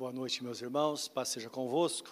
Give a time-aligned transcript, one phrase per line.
[0.00, 2.10] Boa noite, meus irmãos, paz seja convosco.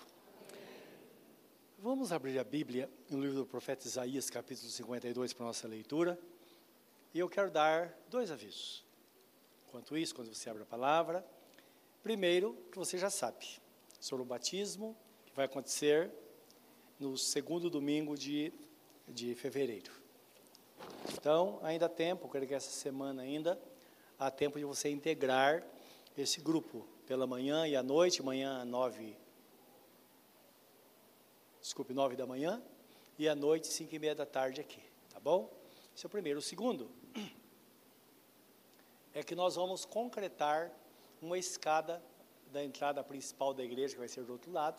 [1.79, 6.19] Vamos abrir a Bíblia no livro do profeta Isaías, capítulo 52, para nossa leitura.
[7.15, 8.85] E eu quero dar dois avisos.
[9.67, 11.27] Enquanto isso, quando você abre a palavra,
[12.03, 13.59] primeiro, que você já sabe,
[13.99, 14.95] sobre o batismo,
[15.25, 16.11] que vai acontecer
[17.01, 18.53] no segundo domingo de,
[19.09, 19.91] de fevereiro.
[21.15, 23.59] Então, ainda há tempo, creio que essa semana ainda,
[24.19, 25.67] há tempo de você integrar
[26.19, 29.17] esse grupo pela manhã e à noite, manhã nove,
[31.59, 32.63] desculpe, nove da manhã,
[33.19, 35.51] e à noite, cinco e meia da tarde aqui, tá bom?
[35.97, 36.39] Esse é o primeiro.
[36.39, 36.91] O segundo
[39.15, 40.71] é que nós vamos concretar
[41.23, 42.03] uma escada
[42.53, 44.79] da entrada principal da igreja, que vai ser do outro lado,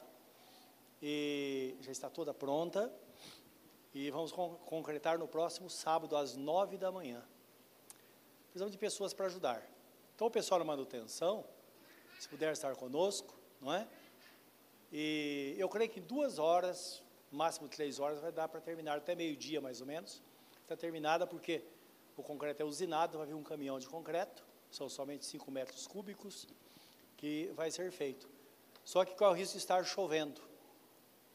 [1.02, 2.94] e já está toda pronta,
[3.92, 7.26] e vamos con concretar no próximo sábado, às nove da manhã.
[8.50, 9.68] Precisamos de pessoas para ajudar.
[10.14, 11.44] Então, o pessoal da manutenção,
[12.20, 13.88] se puder estar conosco, não é?
[14.92, 19.16] E eu creio que em duas horas, máximo três horas, vai dar para terminar, até
[19.16, 20.22] meio-dia mais ou menos.
[20.62, 21.64] Está terminada porque
[22.18, 26.48] o concreto é usinado, vai vir um caminhão de concreto, são somente 5 metros cúbicos,
[27.16, 28.30] que vai ser feito.
[28.84, 30.42] Só que corre o risco de estar chovendo.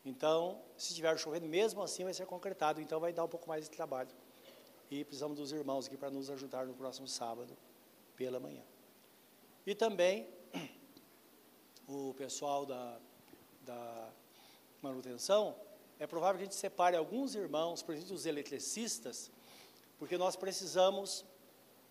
[0.04, 3.64] Então, se estiver chovendo, mesmo assim vai ser concretado, então vai dar um pouco mais
[3.64, 4.10] de trabalho.
[4.90, 7.56] E precisamos dos irmãos aqui para nos ajudar no próximo sábado,
[8.14, 8.62] pela manhã.
[9.66, 10.28] E também
[11.86, 12.98] o pessoal da,
[13.62, 14.10] da
[14.82, 15.54] manutenção,
[15.98, 19.30] é provável que a gente separe alguns irmãos, por exemplo, os eletricistas,
[19.98, 21.24] porque nós precisamos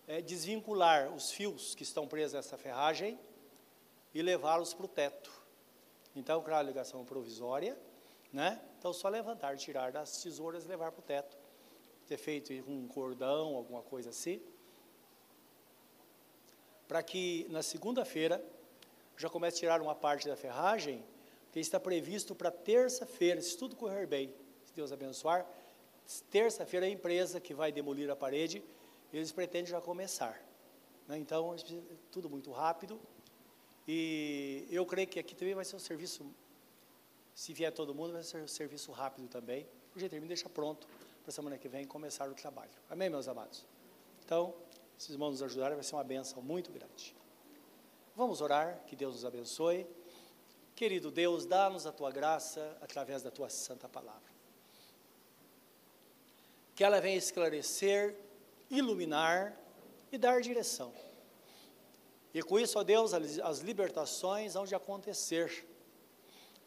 [0.06, 3.18] é, desvincular os fios que estão presos a essa ferragem
[4.12, 5.32] e levá-los para o teto.
[6.14, 7.78] Então, claro, a ligação provisória,
[8.32, 8.60] né?
[8.78, 11.36] Então, só levantar, tirar das tesouras e levar para o teto.
[12.06, 14.40] Ter feito um cordão, alguma coisa assim,
[16.86, 18.44] para que na segunda-feira
[19.16, 21.04] já comece a tirar uma parte da ferragem,
[21.52, 25.46] que está previsto para terça-feira, se tudo correr bem, se Deus abençoar,
[26.30, 28.62] terça-feira a empresa que vai demolir a parede,
[29.12, 30.42] eles pretendem já começar.
[31.06, 31.18] Né?
[31.18, 31.54] Então,
[32.10, 33.00] tudo muito rápido,
[33.86, 36.26] e eu creio que aqui também vai ser um serviço,
[37.34, 40.88] se vier todo mundo, vai ser um serviço rápido também, o me deixa pronto
[41.22, 42.70] para semana que vem começar o trabalho.
[42.90, 43.64] Amém, meus amados?
[44.24, 44.52] Então,
[44.98, 47.14] se os irmãos nos ajudarem, vai ser uma benção muito grande.
[48.16, 49.86] Vamos orar, que Deus nos abençoe.
[50.76, 54.32] Querido Deus, dá-nos a tua graça através da tua santa palavra.
[56.76, 58.16] Que ela venha esclarecer,
[58.70, 59.56] iluminar
[60.12, 60.92] e dar direção.
[62.32, 65.66] E com isso, ó Deus, as libertações hão de acontecer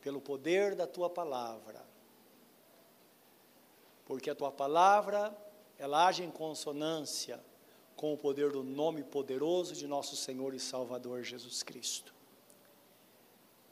[0.02, 1.82] pelo poder da tua palavra.
[4.06, 5.36] Porque a tua palavra,
[5.78, 7.42] ela age em consonância
[7.98, 12.14] com o poder do nome poderoso de nosso Senhor e Salvador Jesus Cristo.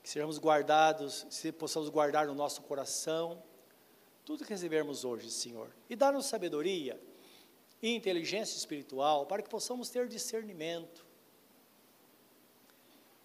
[0.01, 3.41] Que sejamos guardados, se possamos guardar no nosso coração
[4.25, 6.99] tudo que recebermos hoje, Senhor, e dar-nos sabedoria
[7.79, 11.05] e inteligência espiritual para que possamos ter discernimento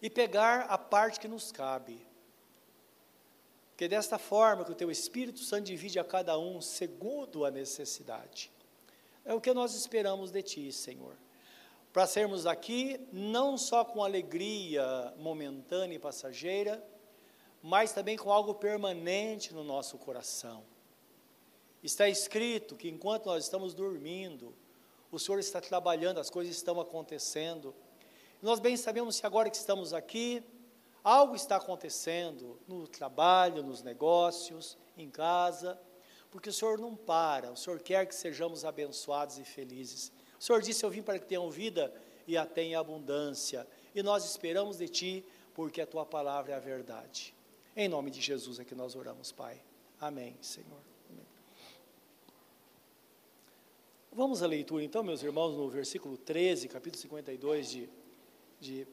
[0.03, 2.07] e pegar a parte que nos cabe.
[3.75, 8.53] Que desta forma que o teu Espírito Santo divide a cada um segundo a necessidade
[9.31, 11.17] é o que nós esperamos de Ti, Senhor.
[11.93, 16.85] Para sermos aqui, não só com alegria momentânea e passageira,
[17.63, 20.65] mas também com algo permanente no nosso coração.
[21.81, 24.53] Está escrito que enquanto nós estamos dormindo,
[25.13, 27.73] o Senhor está trabalhando, as coisas estão acontecendo.
[28.43, 30.43] Nós bem sabemos que agora que estamos aqui,
[31.05, 35.81] algo está acontecendo no trabalho, nos negócios, em casa
[36.31, 40.13] porque o Senhor não para, o Senhor quer que sejamos abençoados e felizes.
[40.39, 41.93] O Senhor disse: Eu vim para que tenham vida
[42.27, 43.67] e a tenham abundância.
[43.95, 45.25] E nós esperamos de Ti,
[45.55, 47.35] porque a Tua palavra é a verdade.
[47.77, 49.61] Em nome de Jesus é que nós oramos, Pai.
[50.01, 50.81] Amém, Senhor.
[51.11, 51.27] Amém.
[54.13, 57.89] Vamos à leitura, então, meus irmãos, no versículo 13, capítulo 52 de,
[58.61, 58.87] de,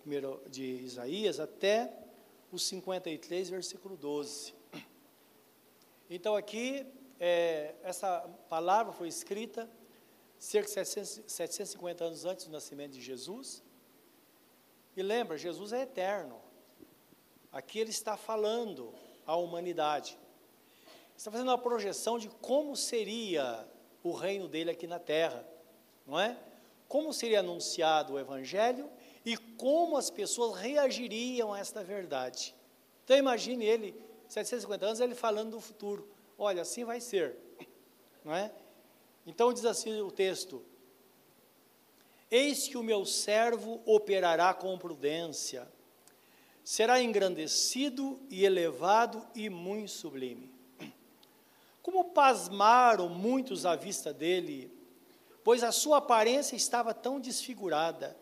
[0.49, 1.93] de Isaías, até
[2.51, 4.53] o 53, versículo 12.
[6.09, 6.85] Então, aqui
[7.19, 8.19] é, essa
[8.49, 9.69] palavra foi escrita
[10.37, 13.63] cerca de 700, 750 anos antes do nascimento de Jesus.
[14.95, 16.39] E lembra, Jesus é eterno.
[17.51, 18.93] Aqui ele está falando
[19.25, 20.17] à humanidade.
[21.15, 23.67] Está fazendo uma projeção de como seria
[24.03, 25.47] o reino dele aqui na terra,
[26.05, 26.37] não é?
[26.87, 28.89] Como seria anunciado o evangelho
[29.25, 32.55] e como as pessoas reagiriam a esta verdade.
[33.03, 37.35] Então imagine ele, 750 anos, ele falando do futuro olha, assim vai ser.
[38.23, 38.51] Não é?
[39.25, 40.63] Então diz assim o texto:
[42.29, 45.67] Eis que o meu servo operará com prudência,
[46.63, 50.51] será engrandecido e elevado e muito sublime.
[51.81, 54.69] Como pasmaram muitos à vista dele,
[55.43, 58.17] pois a sua aparência estava tão desfigurada,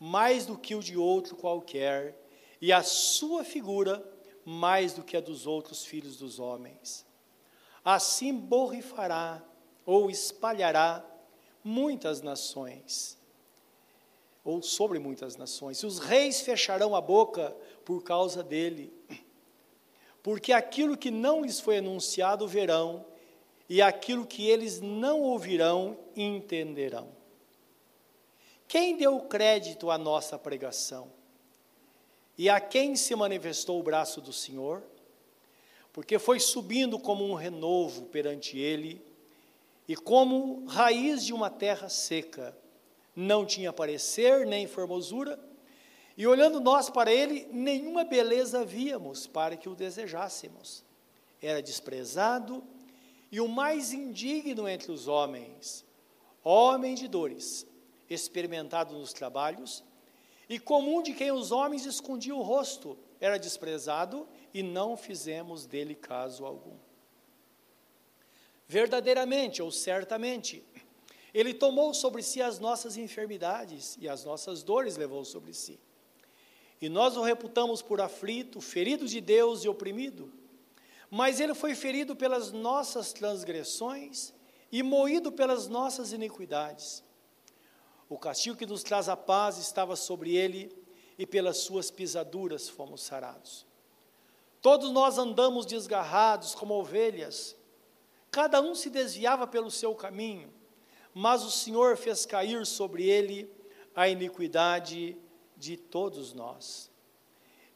[0.00, 2.20] mais do que o de outro qualquer,
[2.60, 4.04] e a sua figura
[4.44, 7.06] mais do que a dos outros filhos dos homens.
[7.84, 9.42] Assim borrifará
[9.86, 11.04] ou espalhará
[11.64, 13.18] muitas nações,
[14.44, 15.78] ou sobre muitas nações.
[15.78, 18.92] E os reis fecharão a boca por causa dele,
[20.22, 23.04] porque aquilo que não lhes foi anunciado verão,
[23.68, 27.08] e aquilo que eles não ouvirão entenderão.
[28.66, 31.10] Quem deu crédito à nossa pregação?
[32.38, 34.82] E a quem se manifestou o braço do Senhor?
[35.92, 39.02] Porque foi subindo como um renovo perante ele,
[39.88, 42.56] e como raiz de uma terra seca,
[43.14, 45.38] não tinha parecer nem formosura,
[46.16, 50.84] e olhando nós para ele, nenhuma beleza víamos para que o desejássemos.
[51.42, 52.62] Era desprezado
[53.32, 55.84] e o mais indigno entre os homens,
[56.44, 57.66] homem de dores,
[58.08, 59.82] experimentado nos trabalhos,
[60.48, 65.94] e comum de quem os homens escondiam o rosto, era desprezado e não fizemos dele
[65.94, 66.76] caso algum.
[68.66, 70.64] Verdadeiramente ou certamente,
[71.34, 75.78] ele tomou sobre si as nossas enfermidades e as nossas dores levou sobre si.
[76.80, 80.32] E nós o reputamos por aflito, ferido de Deus e oprimido.
[81.10, 84.32] Mas ele foi ferido pelas nossas transgressões
[84.72, 87.02] e moído pelas nossas iniquidades.
[88.08, 90.80] O castigo que nos traz a paz estava sobre ele,
[91.20, 93.66] e pelas suas pisaduras fomos sarados.
[94.62, 97.56] Todos nós andamos desgarrados como ovelhas,
[98.30, 100.52] cada um se desviava pelo seu caminho,
[101.14, 103.50] mas o Senhor fez cair sobre ele
[103.94, 105.16] a iniquidade
[105.56, 106.90] de todos nós.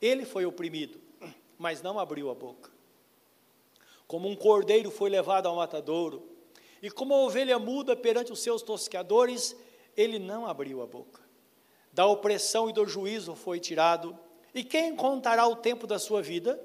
[0.00, 1.00] Ele foi oprimido,
[1.58, 2.70] mas não abriu a boca.
[4.06, 6.30] Como um cordeiro foi levado ao matadouro,
[6.82, 9.56] e como a ovelha muda perante os seus tosqueadores,
[9.96, 11.22] ele não abriu a boca.
[11.90, 14.18] Da opressão e do juízo foi tirado.
[14.54, 16.60] E quem contará o tempo da sua vida?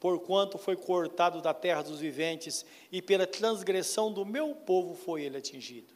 [0.00, 5.38] Porquanto foi cortado da terra dos viventes, e pela transgressão do meu povo foi ele
[5.38, 5.92] atingido.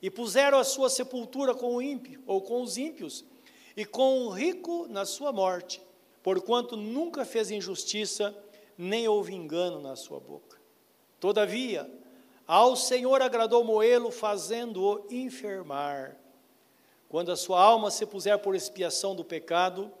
[0.00, 3.24] E puseram a sua sepultura com o ímpio, ou com os ímpios,
[3.76, 5.80] e com o rico na sua morte,
[6.22, 8.36] porquanto nunca fez injustiça,
[8.76, 10.60] nem houve engano na sua boca.
[11.18, 11.90] Todavia,
[12.46, 16.16] ao Senhor agradou Moelo, fazendo-o enfermar.
[17.08, 19.92] Quando a sua alma se puser por expiação do pecado,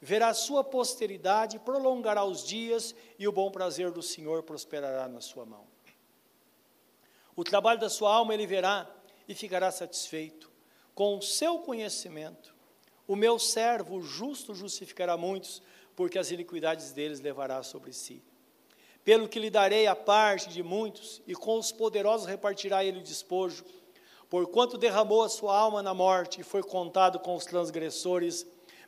[0.00, 5.44] verá sua posteridade, prolongará os dias, e o bom prazer do Senhor prosperará na sua
[5.44, 5.66] mão.
[7.34, 8.90] O trabalho da sua alma ele verá
[9.28, 10.50] e ficará satisfeito.
[10.94, 12.54] Com o seu conhecimento,
[13.06, 15.62] o meu servo justo justificará muitos,
[15.94, 18.22] porque as iniquidades deles levará sobre si
[19.06, 23.04] pelo que lhe darei a parte de muitos, e com os poderosos repartirá ele o
[23.04, 23.64] despojo.
[24.28, 28.44] Porquanto derramou a sua alma na morte e foi contado com os transgressores,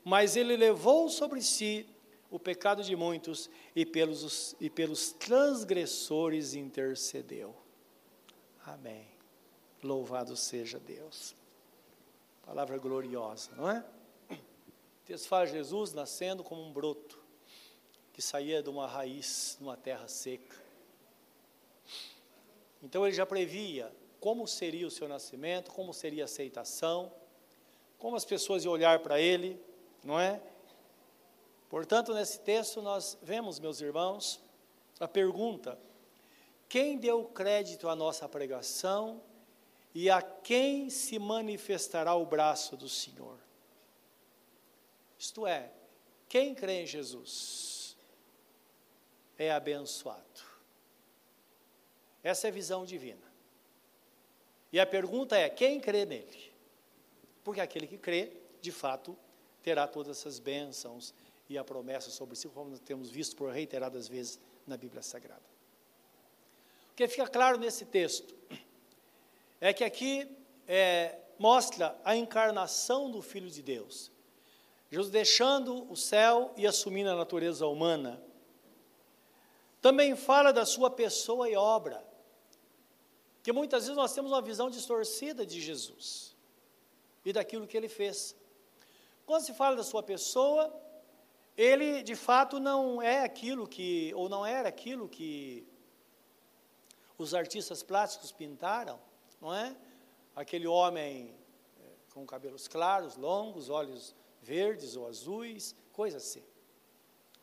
[0.08, 1.86] mas ele levou sobre si
[2.30, 7.54] o pecado de muitos e pelos, e pelos transgressores intercedeu.
[8.64, 9.06] Amém.
[9.82, 11.34] Louvado seja Deus.
[12.40, 13.84] Palavra gloriosa, não é?
[15.26, 17.22] Fala Jesus nascendo como um broto
[18.14, 20.56] que saía de uma raiz, numa terra seca.
[22.82, 27.12] Então ele já previa como seria o seu nascimento, como seria a aceitação,
[27.98, 29.67] como as pessoas iam olhar para ele,
[30.08, 30.40] não é?
[31.68, 34.40] Portanto, nesse texto nós vemos, meus irmãos,
[34.98, 35.78] a pergunta:
[36.66, 39.22] quem deu crédito à nossa pregação
[39.94, 43.38] e a quem se manifestará o braço do Senhor?
[45.18, 45.70] Isto é,
[46.26, 47.78] quem crê em Jesus?
[49.38, 50.42] é abençoado.
[52.24, 53.22] Essa é a visão divina.
[54.72, 56.52] E a pergunta é: quem crê nele?
[57.44, 59.16] Porque aquele que crê, de fato,
[59.68, 61.12] terá todas essas bênçãos
[61.46, 65.42] e a promessa sobre si, como nós temos visto por reiteradas vezes na Bíblia Sagrada.
[66.90, 68.34] O que fica claro nesse texto
[69.60, 70.26] é que aqui
[70.66, 74.10] é, mostra a encarnação do Filho de Deus.
[74.90, 78.22] Jesus deixando o céu e assumindo a natureza humana
[79.82, 82.02] também fala da sua pessoa e obra.
[83.42, 86.34] Que muitas vezes nós temos uma visão distorcida de Jesus
[87.22, 88.34] e daquilo que ele fez.
[89.28, 90.74] Quando se fala da sua pessoa,
[91.54, 95.68] ele de fato não é aquilo que, ou não era aquilo que
[97.18, 98.98] os artistas plásticos pintaram,
[99.38, 99.76] não é?
[100.34, 101.36] Aquele homem
[101.78, 106.42] eh, com cabelos claros, longos, olhos verdes ou azuis, coisa assim.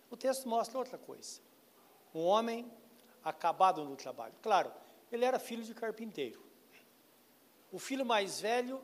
[0.10, 1.40] O texto mostra outra coisa.
[2.16, 2.68] Um homem
[3.24, 4.34] acabado no trabalho.
[4.42, 4.74] Claro,
[5.12, 6.44] ele era filho de carpinteiro.
[7.72, 8.84] O filho mais velho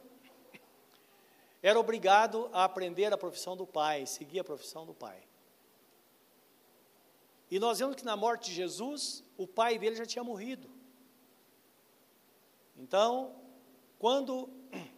[1.62, 5.22] era obrigado a aprender a profissão do pai, seguir a profissão do pai.
[7.50, 10.70] E nós vemos que na morte de Jesus, o pai dele já tinha morrido.
[12.78, 13.36] Então,
[14.00, 14.50] quando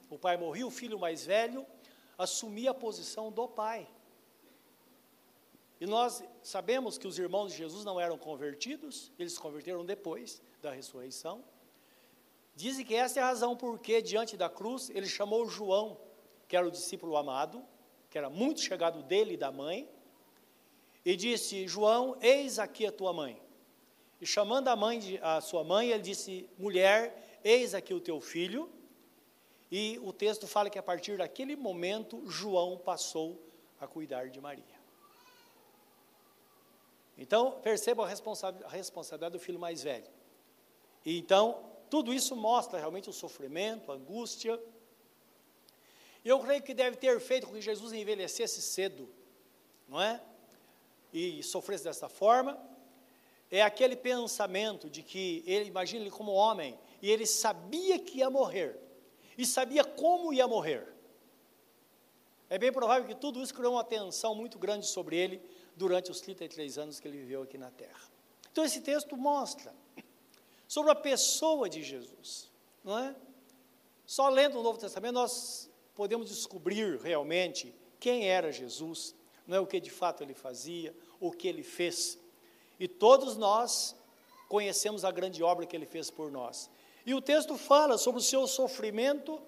[0.09, 1.65] o pai morreu, o filho mais velho
[2.17, 3.89] assumia a posição do pai.
[5.81, 10.41] E nós sabemos que os irmãos de Jesus não eram convertidos, eles se converteram depois
[10.61, 11.43] da ressurreição.
[12.55, 15.97] Dizem que essa é a razão porque, diante da cruz, ele chamou João,
[16.53, 17.65] que era o discípulo amado,
[18.11, 19.89] que era muito chegado dele e da mãe,
[21.03, 23.41] e disse: João, eis aqui a tua mãe.
[24.21, 28.21] E chamando a mãe, de, a sua mãe, ele disse: Mulher, eis aqui o teu
[28.21, 28.69] filho.
[29.71, 33.43] E o texto fala que a partir daquele momento, João passou
[33.81, 34.79] a cuidar de Maria.
[37.17, 40.11] Então, perceba a, a responsabilidade do filho mais velho.
[41.03, 44.61] E então, tudo isso mostra realmente o sofrimento, a angústia.
[46.23, 49.09] Eu creio que deve ter feito com que Jesus envelhecesse cedo,
[49.87, 50.21] não é?
[51.11, 52.57] E sofresse dessa forma.
[53.51, 58.29] É aquele pensamento de que ele, imagina ele como homem, e ele sabia que ia
[58.29, 58.79] morrer,
[59.37, 60.87] e sabia como ia morrer.
[62.49, 65.41] É bem provável que tudo isso criou uma tensão muito grande sobre ele
[65.75, 68.11] durante os 33 anos que ele viveu aqui na terra.
[68.51, 69.73] Então, esse texto mostra
[70.67, 72.51] sobre a pessoa de Jesus,
[72.83, 73.15] não é?
[74.05, 79.15] Só lendo o Novo Testamento nós podemos descobrir realmente quem era Jesus,
[79.47, 82.19] não é o que de fato ele fazia, o que ele fez.
[82.79, 83.95] E todos nós
[84.47, 86.69] conhecemos a grande obra que ele fez por nós.
[87.05, 89.41] E o texto fala sobre o seu sofrimento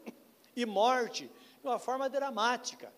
[0.55, 1.29] e morte
[1.61, 2.93] de uma forma dramática.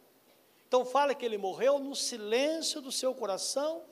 [0.68, 3.84] Então fala que ele morreu no silêncio do seu coração,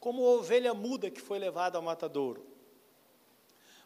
[0.00, 2.44] como ovelha muda que foi levada ao matadouro.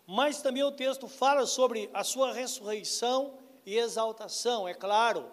[0.06, 5.30] Mas também o texto fala sobre a sua ressurreição e exaltação, é claro.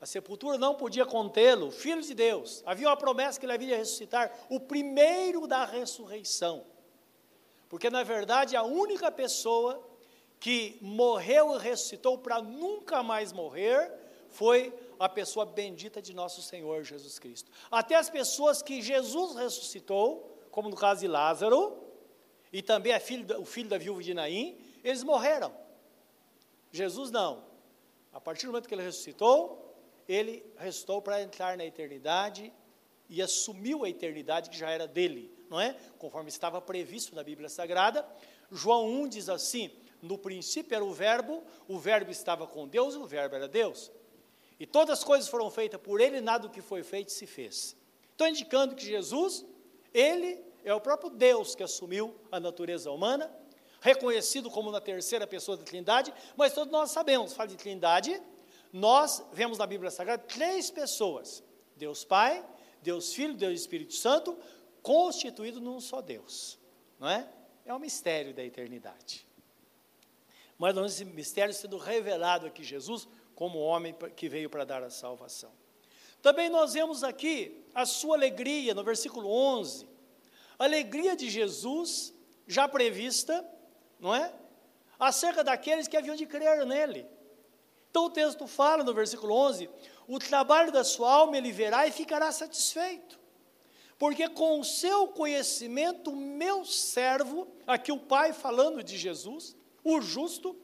[0.00, 2.62] A sepultura não podia contê-lo, filho de Deus.
[2.64, 6.64] Havia uma promessa que ele havia de ressuscitar, o primeiro da ressurreição.
[7.68, 9.84] Porque, na verdade, a única pessoa
[10.38, 13.92] que morreu e ressuscitou para nunca mais morrer
[14.28, 17.50] foi a pessoa bendita de nosso Senhor Jesus Cristo.
[17.68, 21.76] Até as pessoas que Jesus ressuscitou, como no caso de Lázaro,
[22.52, 25.52] e também filho, o filho da viúva de Naim, eles morreram.
[26.70, 27.45] Jesus não.
[28.16, 29.76] A partir do momento que ele ressuscitou,
[30.08, 32.50] ele ressuscitou para entrar na eternidade
[33.10, 35.76] e assumiu a eternidade que já era dele, não é?
[35.98, 38.08] Conforme estava previsto na Bíblia Sagrada.
[38.50, 39.70] João 1 diz assim:
[40.00, 43.92] No princípio era o Verbo, o Verbo estava com Deus e o Verbo era Deus.
[44.58, 47.76] E todas as coisas foram feitas por ele, nada do que foi feito se fez.
[48.14, 49.44] Então, indicando que Jesus,
[49.92, 53.30] ele é o próprio Deus que assumiu a natureza humana,
[53.86, 58.20] reconhecido como na terceira pessoa da Trindade, mas todos nós sabemos, fala de Trindade,
[58.72, 61.42] nós vemos na Bíblia Sagrada três pessoas:
[61.76, 62.44] Deus Pai,
[62.82, 64.36] Deus Filho, Deus Espírito Santo,
[64.82, 66.58] constituído num só Deus,
[66.98, 67.28] não é?
[67.64, 69.24] É o mistério da eternidade.
[70.58, 75.52] Mas esse mistério sendo revelado aqui Jesus como homem que veio para dar a salvação.
[76.20, 79.86] Também nós vemos aqui a sua alegria, no versículo 11.
[80.58, 82.12] A alegria de Jesus,
[82.48, 83.46] já prevista,
[83.98, 84.32] não é?
[84.98, 87.06] Acerca daqueles que haviam de crer nele.
[87.90, 89.68] Então o texto fala no versículo 11:
[90.06, 93.18] O trabalho da sua alma ele verá e ficará satisfeito.
[93.98, 100.54] Porque com o seu conhecimento, meu servo, aqui o Pai falando de Jesus, o justo,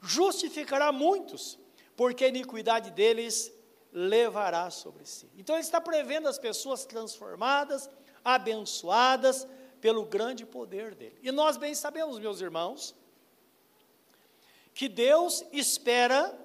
[0.00, 1.58] justificará muitos
[1.98, 3.52] porque a iniquidade deles
[3.92, 5.28] levará sobre si.
[5.36, 7.90] Então ele está prevendo as pessoas transformadas,
[8.24, 9.48] abençoadas
[9.80, 11.18] pelo grande poder dele.
[11.22, 12.94] E nós bem sabemos, meus irmãos,
[14.74, 16.36] que Deus espera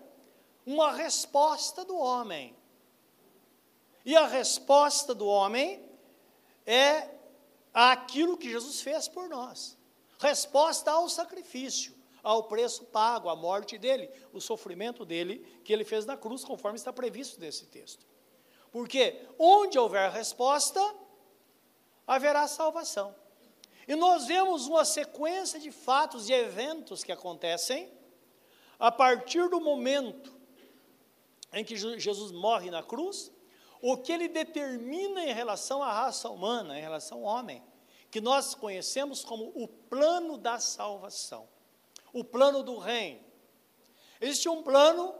[0.66, 2.56] uma resposta do homem.
[4.06, 5.84] E a resposta do homem
[6.66, 7.10] é
[7.74, 9.78] aquilo que Jesus fez por nós.
[10.20, 16.06] Resposta ao sacrifício ao preço pago, à morte dele, o sofrimento dele que ele fez
[16.06, 18.08] na cruz, conforme está previsto nesse texto.
[18.72, 20.82] Porque onde houver resposta,
[22.08, 23.14] haverá salvação.
[23.88, 27.92] E nós vemos uma sequência de fatos e eventos que acontecem
[28.80, 30.34] a partir do momento
[31.52, 33.32] em que Jesus morre na cruz,
[33.82, 37.64] o que ele determina em relação à raça humana, em relação ao homem,
[38.10, 41.48] que nós conhecemos como o plano da salvação
[42.14, 43.20] o plano do reino.
[44.22, 45.16] Existe um plano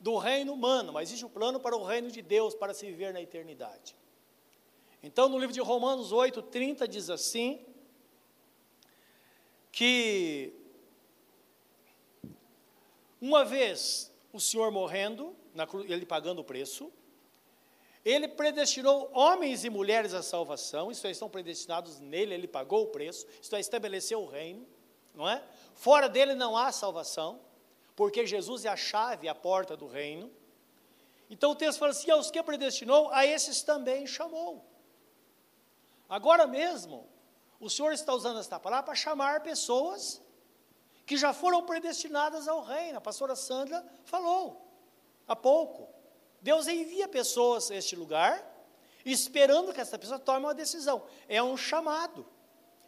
[0.00, 3.12] do reino humano, mas existe o plano para o reino de Deus, para se viver
[3.12, 3.94] na eternidade.
[5.02, 7.64] Então, no livro de Romanos 8, 30, diz assim:
[9.78, 10.52] que
[13.20, 15.36] uma vez o Senhor morrendo,
[15.88, 16.92] ele pagando o preço,
[18.04, 22.86] ele predestinou homens e mulheres à salvação, isto é, estão predestinados nele, ele pagou o
[22.88, 24.66] preço, isto é, estabeleceu o reino,
[25.14, 25.44] não é?
[25.74, 27.40] Fora dele não há salvação,
[27.94, 30.28] porque Jesus é a chave, a porta do reino.
[31.30, 34.66] Então o texto fala assim: aos que predestinou, a esses também chamou.
[36.08, 37.08] Agora mesmo,
[37.60, 40.22] o Senhor está usando esta palavra para chamar pessoas
[41.04, 42.98] que já foram predestinadas ao reino.
[42.98, 44.68] A pastora Sandra falou
[45.26, 45.88] há pouco.
[46.40, 48.44] Deus envia pessoas a este lugar,
[49.04, 51.02] esperando que essa pessoa tome uma decisão.
[51.28, 52.26] É um chamado,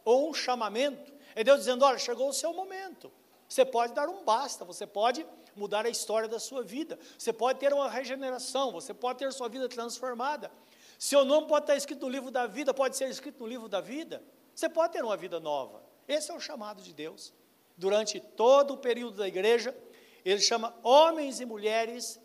[0.04, 1.12] ou um chamamento.
[1.34, 3.12] É Deus dizendo: olha, chegou o seu momento.
[3.48, 7.58] Você pode dar um basta, você pode mudar a história da sua vida, você pode
[7.58, 10.52] ter uma regeneração, você pode ter sua vida transformada.
[10.96, 13.80] Seu nome pode estar escrito no livro da vida, pode ser escrito no livro da
[13.80, 14.22] vida.
[14.54, 15.82] Você pode ter uma vida nova.
[16.06, 17.32] Esse é o chamado de Deus.
[17.76, 19.76] Durante todo o período da igreja,
[20.24, 22.20] ele chama homens e mulheres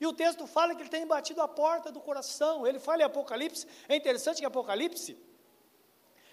[0.00, 2.66] e o texto fala que ele tem batido a porta do coração.
[2.66, 3.66] Ele fala em Apocalipse.
[3.88, 5.16] É interessante que Apocalipse,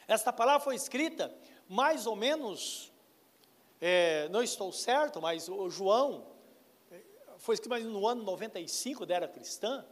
[0.08, 1.34] esta palavra foi escrita
[1.68, 2.92] mais ou menos,
[3.80, 6.28] é, não estou certo, mas o João,
[6.92, 7.02] é,
[7.38, 9.86] foi escrito mais no ano 95 da era cristã.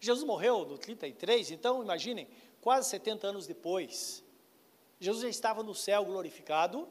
[0.00, 2.28] Jesus morreu no 33, então imaginem,
[2.60, 4.24] quase 70 anos depois.
[5.00, 6.88] Jesus já estava no céu glorificado,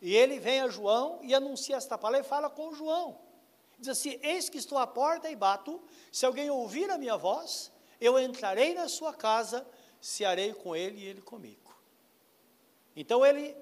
[0.00, 3.18] e ele vem a João e anuncia esta palavra e fala com João.
[3.78, 5.82] Diz assim: Eis que estou à porta e bato,
[6.12, 9.66] se alguém ouvir a minha voz, eu entrarei na sua casa,
[10.00, 11.74] cearei com ele e ele comigo.
[12.94, 13.56] Então ele,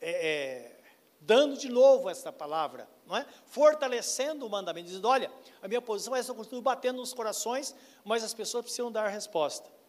[0.00, 0.80] é, é,
[1.20, 3.26] dando de novo esta palavra, não é?
[3.46, 5.30] fortalecendo o mandamento, dizendo: Olha,
[5.62, 9.08] a minha posição é essa, eu continuo batendo nos corações, mas as pessoas precisam dar
[9.08, 9.79] resposta.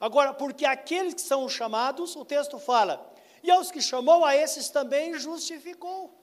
[0.00, 4.68] Agora, porque aqueles que são chamados, o texto fala, e aos que chamou, a esses
[4.68, 6.14] também justificou.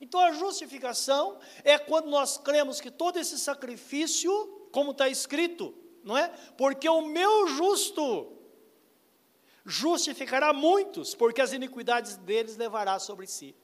[0.00, 4.30] Então a justificação é quando nós cremos que todo esse sacrifício,
[4.70, 5.74] como está escrito,
[6.04, 6.28] não é?
[6.56, 8.32] Porque o meu justo
[9.64, 13.54] justificará muitos, porque as iniquidades deles levará sobre si.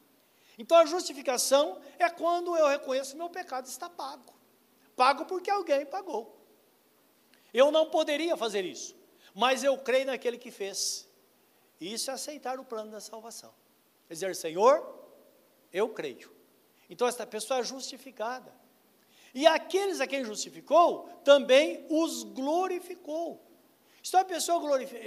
[0.59, 4.35] Então a justificação é quando eu reconheço que meu pecado está pago.
[4.97, 6.41] Pago porque alguém pagou.
[7.53, 8.97] Eu não poderia fazer isso,
[9.35, 11.09] mas eu creio naquele que fez.
[11.81, 13.53] Isso é aceitar o plano da salvação.
[14.07, 15.05] Quer dizer, Senhor,
[15.73, 16.33] eu creio.
[16.89, 18.55] Então, esta pessoa é justificada.
[19.35, 23.45] E aqueles a quem justificou, também os glorificou.
[24.07, 24.61] Então, a pessoa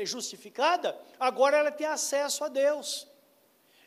[0.04, 3.08] justificada, agora ela tem acesso a Deus.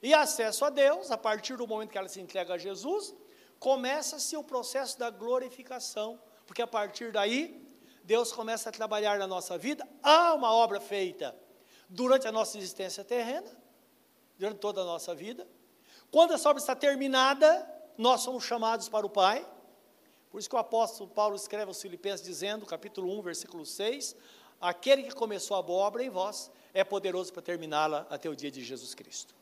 [0.03, 3.15] E acesso a Deus, a partir do momento que ela se entrega a Jesus,
[3.59, 6.19] começa-se o processo da glorificação.
[6.47, 7.70] Porque a partir daí,
[8.05, 9.87] Deus começa a trabalhar na nossa vida.
[10.03, 11.37] Há uma obra feita
[11.89, 13.51] durante a nossa existência terrena,
[14.39, 15.47] durante toda a nossa vida
[16.11, 19.47] quando essa obra está terminada, nós somos chamados para o Pai.
[20.29, 24.17] Por isso que o apóstolo Paulo escreve aos Filipenses dizendo, capítulo 1, versículo 6,
[24.61, 28.51] aquele que começou a boa obra em vós é poderoso para terminá-la até o dia
[28.51, 29.35] de Jesus Cristo.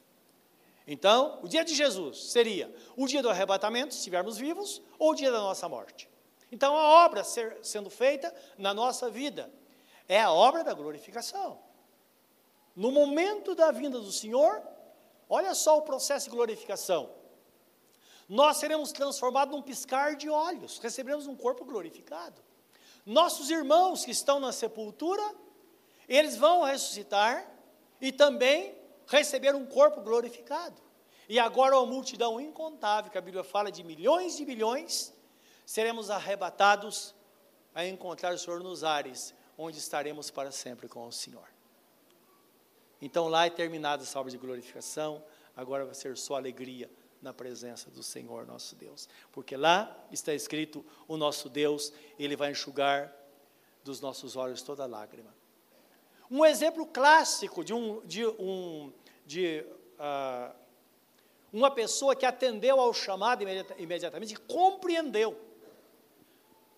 [0.87, 5.15] Então, o dia de Jesus seria o dia do arrebatamento, se estivermos vivos, ou o
[5.15, 6.09] dia da nossa morte.
[6.51, 9.53] Então, a obra ser, sendo feita na nossa vida
[10.09, 11.61] é a obra da glorificação.
[12.75, 14.63] No momento da vinda do Senhor,
[15.29, 17.11] Olha só o processo de glorificação.
[18.29, 22.43] Nós seremos transformados num piscar de olhos, receberemos um corpo glorificado.
[23.05, 25.23] Nossos irmãos que estão na sepultura,
[26.09, 27.47] eles vão ressuscitar
[28.01, 28.75] e também
[29.07, 30.81] receber um corpo glorificado.
[31.29, 35.15] E agora uma multidão incontável, que a Bíblia fala de milhões de milhões,
[35.69, 37.15] seremos arrebatados
[37.75, 41.47] a encontrar o Senhor nos ares, onde estaremos para sempre com o Senhor.
[43.03, 45.23] Então lá é terminada essa obra de glorificação,
[45.55, 49.11] agora vai ser só alegria na presença do Senhor nosso Deus.
[49.31, 53.15] Porque lá está escrito: o nosso Deus, Ele vai enxugar
[53.85, 55.35] dos nossos olhos toda lágrima.
[56.31, 58.91] Um exemplo clássico de, um, de, um,
[59.27, 59.67] de
[59.99, 60.57] uh,
[61.53, 63.45] uma pessoa que atendeu ao chamado
[63.77, 65.48] imediatamente, que compreendeu.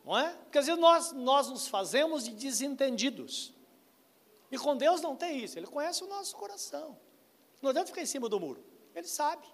[0.04, 0.30] Não é?
[0.44, 3.52] Porque às vezes nós, nós nos fazemos de desentendidos.
[4.50, 6.98] E com Deus não tem isso, Ele conhece o nosso coração.
[7.62, 9.46] Não adianta ficar em cima do muro, Ele sabe,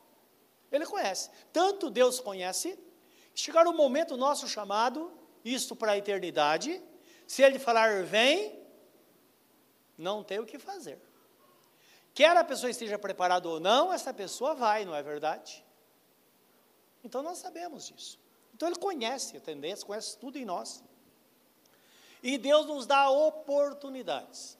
[0.72, 1.30] Ele conhece.
[1.52, 2.78] Tanto Deus conhece,
[3.34, 5.12] chegar o momento nosso chamado,
[5.44, 6.82] isto para a eternidade,
[7.26, 8.58] se Ele falar vem,
[9.98, 10.98] não tem o que fazer.
[12.14, 15.62] Quer a pessoa esteja preparada ou não, essa pessoa vai, não é verdade?
[17.04, 18.18] Então nós sabemos disso.
[18.56, 20.82] Então ele conhece a tendência, conhece tudo em nós.
[22.22, 24.56] E Deus nos dá oportunidades.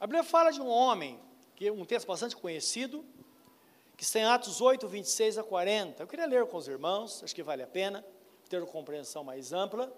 [0.00, 1.20] A Bíblia fala de um homem,
[1.54, 3.04] que é um texto bastante conhecido,
[3.98, 6.02] que está em Atos 8, 26 a 40.
[6.02, 8.02] Eu queria ler com os irmãos, acho que vale a pena
[8.48, 9.92] ter uma compreensão mais ampla,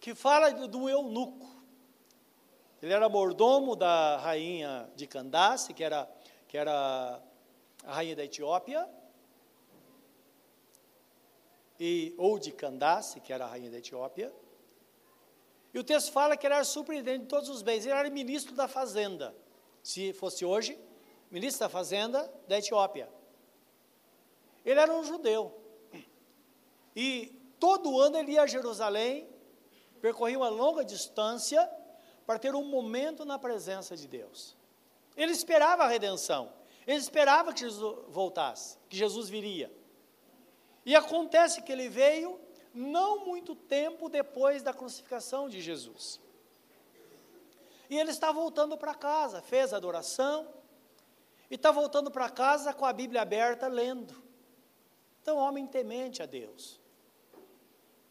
[0.00, 1.46] que fala do eunuco.
[2.80, 6.08] Ele era mordomo da rainha de Candace, que era,
[6.48, 7.20] que era
[7.84, 8.88] a rainha da Etiópia,
[11.78, 14.32] e, ou de Candace, que era a rainha da Etiópia.
[15.72, 17.84] E o texto fala que ele era surpreendente de todos os bens.
[17.84, 19.34] Ele era ministro da fazenda.
[19.82, 20.78] Se fosse hoje,
[21.30, 23.08] ministro da fazenda da Etiópia.
[24.64, 25.54] Ele era um judeu.
[26.94, 29.28] E todo ano ele ia a Jerusalém,
[30.00, 31.70] percorria uma longa distância
[32.26, 34.56] para ter um momento na presença de Deus.
[35.16, 36.52] Ele esperava a redenção.
[36.86, 39.70] Ele esperava que Jesus voltasse, que Jesus viria.
[40.86, 42.40] E acontece que ele veio
[42.72, 46.20] não muito tempo depois da crucificação de Jesus.
[47.90, 50.48] E ele está voltando para casa, fez a adoração,
[51.50, 54.14] e está voltando para casa com a Bíblia aberta, lendo.
[55.22, 56.80] Então, homem temente a Deus.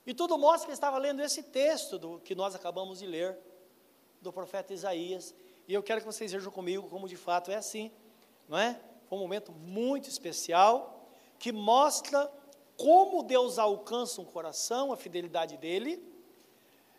[0.05, 3.37] E tudo mostra que ele estava lendo esse texto do, que nós acabamos de ler,
[4.21, 5.33] do profeta Isaías.
[5.67, 7.91] E eu quero que vocês vejam comigo como de fato é assim,
[8.47, 8.79] não é?
[9.07, 11.07] Foi um momento muito especial
[11.39, 12.31] que mostra
[12.77, 16.03] como Deus alcança um coração, a fidelidade dele,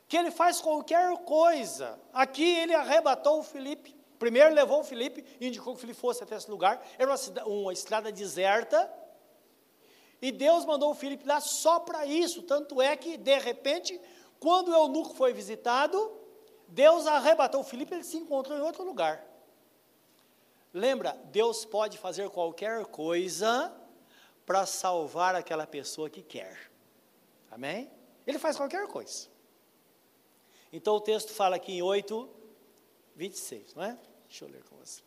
[0.08, 1.98] que ele faz qualquer coisa.
[2.12, 3.94] Aqui ele arrebatou o Felipe.
[4.18, 6.82] Primeiro levou o Felipe e indicou que o fosse até esse lugar.
[6.98, 8.90] Era uma, uma estrada deserta.
[10.22, 12.42] E Deus mandou o Felipe lá só para isso.
[12.42, 14.00] Tanto é que, de repente,
[14.40, 16.12] quando o eunuco foi visitado,
[16.68, 19.24] Deus arrebatou o Felipe e ele se encontrou em outro lugar.
[20.72, 23.74] Lembra, Deus pode fazer qualquer coisa
[24.46, 26.70] para salvar aquela pessoa que quer.
[27.50, 27.90] Amém?
[28.24, 29.28] Ele faz qualquer coisa.
[30.72, 32.30] Então o texto fala aqui em 8,
[33.16, 33.98] 26, não é?
[34.28, 35.02] Deixa eu ler com você.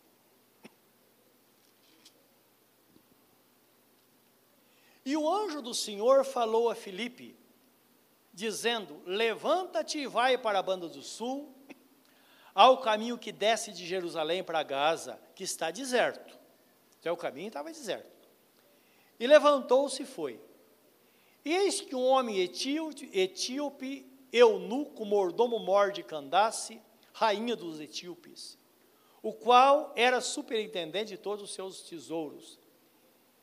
[5.06, 7.36] E o anjo do Senhor falou a Filipe,
[8.34, 11.56] dizendo: Levanta-te e vai para a banda do sul,
[12.54, 16.38] ao caminho que desce de Jerusalém para Gaza, que está deserto.
[17.00, 18.19] Então o caminho estava deserto.
[19.20, 20.40] E levantou-se e foi.
[21.44, 28.58] Eis que um homem etíope, etíope eunuco, mordomo mor de Candace, rainha dos etíopes,
[29.22, 32.60] o qual era superintendente de todos os seus tesouros,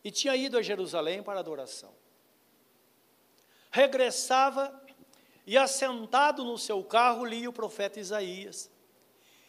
[0.02, 1.92] e tinha ido a Jerusalém para adoração.
[3.70, 4.80] Regressava
[5.46, 8.70] e, assentado no seu carro, lia o profeta Isaías.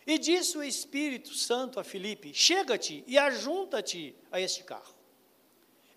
[0.05, 4.96] E disse o Espírito Santo a Filipe: Chega-te e ajunta-te a este carro.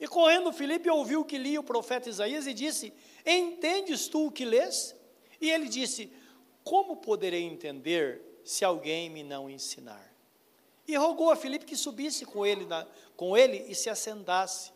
[0.01, 2.93] E correndo Filipe ouviu que lia o profeta Isaías e disse:
[3.25, 4.97] Entendes tu o que lês?
[5.39, 6.11] E ele disse:
[6.65, 10.11] Como poderei entender se alguém me não ensinar?
[10.89, 14.73] E rogou a Filipe que subisse com ele, na, com ele e se assentasse.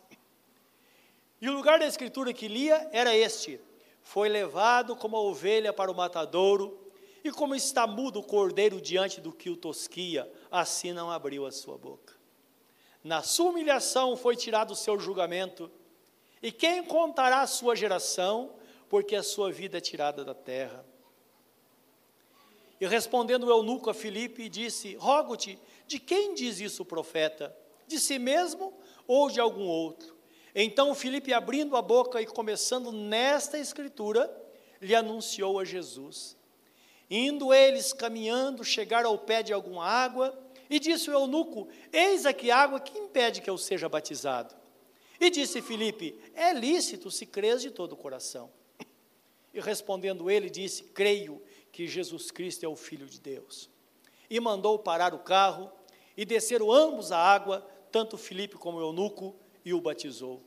[1.41, 3.59] E o lugar da escritura que lia era este:
[4.03, 6.79] Foi levado como a ovelha para o matadouro,
[7.23, 11.51] e como está mudo o cordeiro diante do que o tosquia, assim não abriu a
[11.51, 12.13] sua boca.
[13.05, 15.69] Na sua humilhação foi tirado o seu julgamento.
[16.41, 18.55] E quem contará a sua geração,
[18.89, 20.83] porque a sua vida é tirada da terra?
[22.81, 27.55] E respondendo o eunuco a Filipe, disse: Rogo-te, de quem diz isso o profeta?
[27.85, 28.73] De si mesmo
[29.05, 30.17] ou de algum outro?
[30.55, 34.35] Então Filipe, abrindo a boca e começando nesta escritura,
[34.81, 36.35] lhe anunciou a Jesus.
[37.07, 40.35] Indo eles caminhando, chegaram ao pé de alguma água,
[40.69, 44.55] e disse o eunuco: Eis aqui água que impede que eu seja batizado.
[45.19, 48.51] E disse Filipe: É lícito se crês de todo o coração.
[49.53, 53.69] E respondendo ele, disse: Creio que Jesus Cristo é o Filho de Deus.
[54.29, 55.71] E mandou parar o carro,
[56.17, 60.41] e desceram ambos a água, tanto Filipe como o eunuco, e o batizou.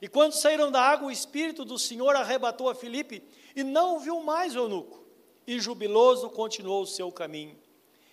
[0.00, 3.22] E quando saíram da água, o Espírito do Senhor arrebatou a Filipe,
[3.54, 5.04] e não viu mais o eunuco,
[5.46, 7.58] e jubiloso continuou o seu caminho.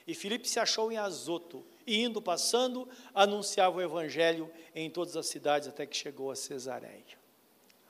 [0.05, 5.27] E Filipe se achou em Azoto, e indo passando, anunciava o evangelho em todas as
[5.27, 7.17] cidades até que chegou a Cesareia.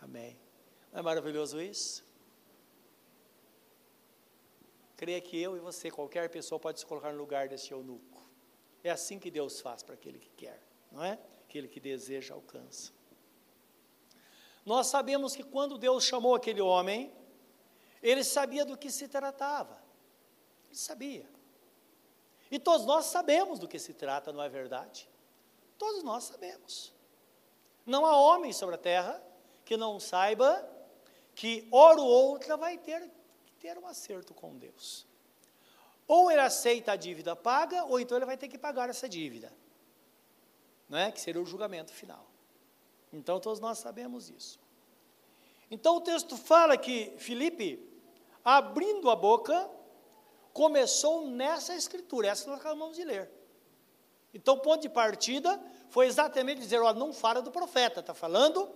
[0.02, 0.38] Amém.
[0.91, 2.04] Não é maravilhoso isso?
[4.95, 8.23] Creia que eu e você, qualquer pessoa, pode se colocar no lugar desse eunuco.
[8.84, 11.19] É assim que Deus faz para aquele que quer, não é?
[11.47, 12.91] Aquele que deseja, alcança.
[14.65, 17.12] Nós sabemos que quando Deus chamou aquele homem,
[18.02, 19.82] ele sabia do que se tratava.
[20.67, 21.33] Ele sabia.
[22.54, 25.10] E todos nós sabemos do que se trata, não é verdade?
[25.76, 26.94] Todos nós sabemos.
[27.84, 29.20] Não há homem sobre a terra
[29.66, 30.63] que não saiba
[31.34, 33.10] que, hora ou outra, vai ter
[33.44, 35.04] que ter um acerto com Deus.
[36.08, 39.52] Ou ele aceita a dívida paga, ou então ele vai ter que pagar essa dívida.
[40.88, 41.12] Não é?
[41.12, 42.24] Que seria o julgamento final.
[43.12, 44.60] Então todos nós sabemos isso.
[45.72, 47.84] Então o texto fala que Filipe,
[48.46, 49.68] abrindo a boca,
[50.54, 53.30] começou nessa escritura, essa que nós acabamos de ler.
[54.34, 58.70] Então o ponto de partida foi exatamente dizer: ó, não fala do profeta, está falando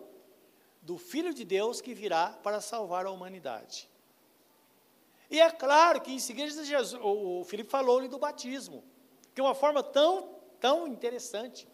[0.82, 3.90] do Filho de Deus que virá para salvar a humanidade.
[5.30, 8.84] E é claro que em seguida Jesus, o, o Filipe falou-lhe do batismo,
[9.34, 11.68] que é uma forma tão, tão interessante.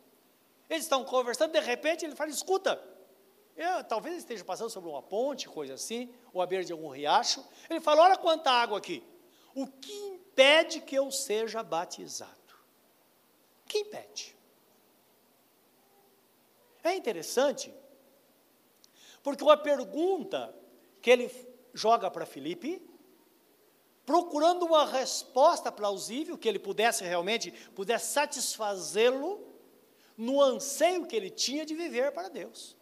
[0.70, 2.82] Eles estão conversando, de repente ele fala: escuta,
[3.56, 7.46] eu, talvez esteja passando sobre uma ponte, coisa assim, ou à beira de algum riacho.
[7.70, 9.04] Ele fala: olha quanta água aqui.
[9.56, 12.32] O que impede que eu seja batizado?
[13.64, 14.36] O que impede?
[16.84, 17.74] É interessante,
[19.22, 20.54] porque uma pergunta
[21.02, 21.32] que ele
[21.74, 22.82] joga para Filipe,
[24.06, 29.48] procurando uma resposta plausível, que ele pudesse realmente, pudesse satisfazê-lo
[30.18, 32.76] no anseio que ele tinha de viver para Deus.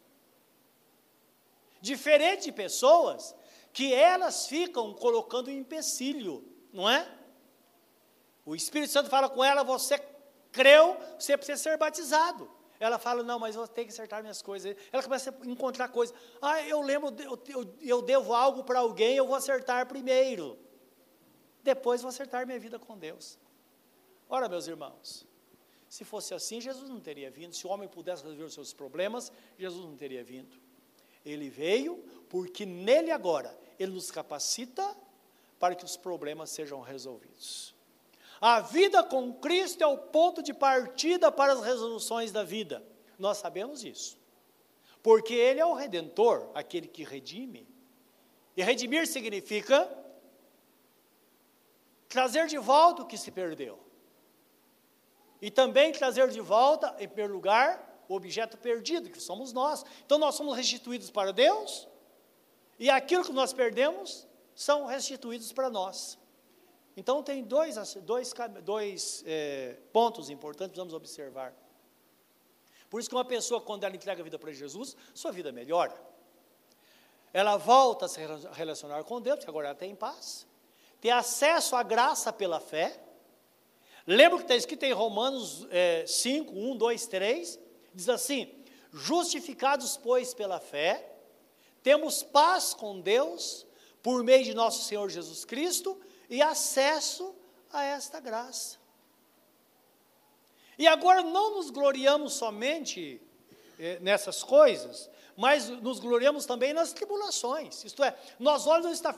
[1.80, 3.36] Diferente de pessoas
[3.72, 7.08] que elas ficam colocando empecilho, não é?
[8.46, 10.00] O Espírito Santo fala com ela, você
[10.52, 12.50] creu, você precisa ser batizado.
[12.80, 14.76] Ela fala, não, mas eu tenho que acertar minhas coisas.
[14.92, 16.16] Ela começa a encontrar coisas.
[16.42, 17.16] Ah, eu lembro,
[17.48, 20.58] eu, eu devo algo para alguém, eu vou acertar primeiro.
[21.64, 23.38] Depois vou acertar minha vida com Deus.
[24.28, 25.28] Ora, meus irmãos,
[25.88, 27.54] se fosse assim, Jesus não teria vindo.
[27.54, 30.58] Se o homem pudesse resolver os seus problemas, Jesus não teria vindo.
[31.24, 31.98] Ele veio
[32.30, 34.98] porque nele agora, ele nos capacita
[35.62, 37.76] para que os problemas sejam resolvidos.
[38.42, 42.84] A vida com Cristo é o ponto de partida para as resoluções da vida.
[43.20, 44.18] Nós sabemos isso.
[45.04, 47.68] Porque Ele é o redentor, aquele que redime.
[48.58, 49.88] E redimir significa
[52.10, 53.80] trazer de volta o que se perdeu.
[55.40, 59.86] E também trazer de volta, em primeiro lugar, o objeto perdido, que somos nós.
[60.04, 61.88] Então nós somos restituídos para Deus,
[62.80, 64.28] e aquilo que nós perdemos
[64.62, 66.20] são restituídos para nós.
[66.96, 68.32] Então, tem dois, dois,
[68.64, 71.54] dois é, pontos importantes que precisamos observar.
[72.88, 76.00] Por isso que uma pessoa, quando ela entrega a vida para Jesus, sua vida melhora.
[77.34, 78.20] Ela volta a se
[78.52, 80.46] relacionar com Deus, porque agora ela tem paz.
[81.00, 83.02] Tem acesso à graça pela fé.
[84.06, 87.60] Lembra que está escrito em Romanos é, 5, 1, 2, 3?
[87.96, 91.16] Diz assim: Justificados, pois, pela fé,
[91.82, 93.66] temos paz com Deus,
[94.02, 97.36] por meio de nosso Senhor Jesus Cristo, e acesso
[97.72, 98.78] a esta graça.
[100.78, 103.22] E agora não nos gloriamos somente
[103.78, 107.84] eh, nessas coisas, mas nos gloriamos também nas tribulações.
[107.84, 109.14] Isto é, nós olhos não está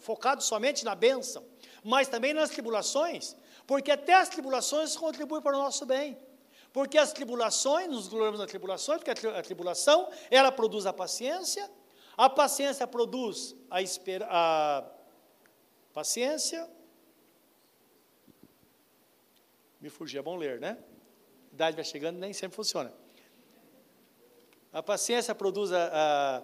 [0.00, 1.44] focado somente na bênção,
[1.82, 6.18] mas também nas tribulações, porque até as tribulações contribuem para o nosso bem.
[6.72, 11.70] Porque as tribulações, nos gloriamos nas tribulações, porque a tribulação, ela produz a paciência,
[12.16, 13.78] a paciência produz a,
[14.28, 14.84] a
[15.92, 16.68] Paciência.
[19.80, 20.78] Me fugia, é bom ler, né?
[21.50, 22.92] A idade vai chegando, nem sempre funciona.
[24.72, 26.42] A paciência produz a, a,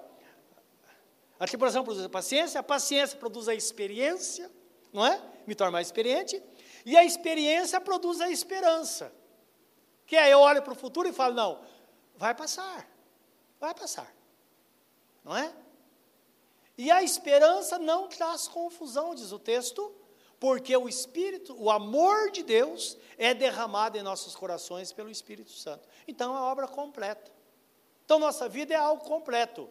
[1.40, 4.50] a tribulação produz a paciência, a paciência produz a experiência,
[4.92, 5.22] não é?
[5.46, 6.42] Me torna mais experiente.
[6.85, 9.11] E a experiência produz a esperança.
[10.04, 11.64] Que é eu olho para o futuro e falo, não,
[12.16, 12.87] vai passar,
[13.59, 14.14] vai passar.
[15.28, 15.54] Não é?
[16.78, 19.94] E a esperança não traz confusão, diz o texto,
[20.40, 25.86] porque o Espírito, o amor de Deus é derramado em nossos corações pelo Espírito Santo.
[26.06, 27.30] Então é obra completa.
[28.06, 29.68] Então nossa vida é algo completo.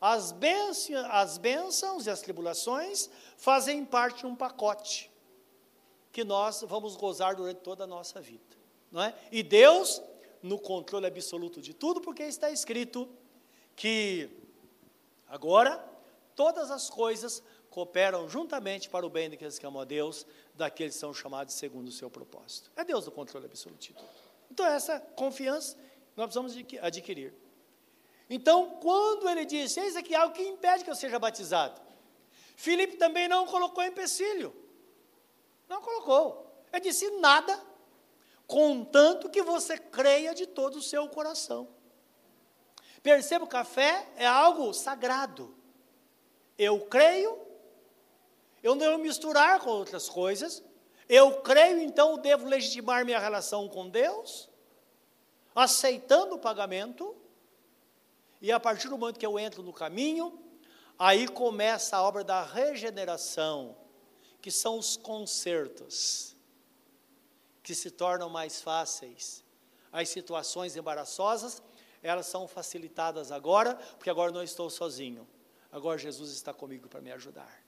[0.00, 5.10] As, bênçãos, as bênçãos e as tribulações fazem parte de um pacote
[6.12, 8.56] que nós vamos gozar durante toda a nossa vida.
[8.92, 9.12] Não é?
[9.32, 10.00] E Deus,
[10.40, 13.08] no controle absoluto de tudo, porque está escrito
[13.74, 14.45] que
[15.28, 15.82] agora
[16.34, 21.00] todas as coisas cooperam juntamente para o bem daqueles que amam a Deus, daqueles que
[21.00, 22.70] são chamados segundo o seu propósito.
[22.76, 24.08] É Deus o controle absoluto de tudo.
[24.50, 25.76] Então, essa confiança
[26.16, 27.34] nós precisamos adquirir.
[28.28, 31.80] Então, quando ele disse, eis aqui algo que impede que eu seja batizado,
[32.56, 34.54] Filipe também não colocou empecilho.
[35.68, 36.64] Não colocou.
[36.72, 37.60] Ele disse nada,
[38.46, 41.68] contanto que você creia de todo o seu coração.
[43.06, 45.54] Perceba que a fé é algo sagrado.
[46.58, 47.38] Eu creio,
[48.62, 50.60] eu não devo misturar com outras coisas.
[51.08, 54.50] Eu creio, então devo legitimar minha relação com Deus,
[55.54, 57.14] aceitando o pagamento,
[58.42, 60.42] e a partir do momento que eu entro no caminho,
[60.98, 63.76] Aí começa a obra da regeneração,
[64.40, 66.34] que são os concertos,
[67.62, 69.44] que se tornam mais fáceis.
[69.92, 71.62] As situações embaraçosas,
[72.06, 75.26] elas são facilitadas agora, porque agora não estou sozinho.
[75.70, 77.62] Agora Jesus está comigo para me ajudar.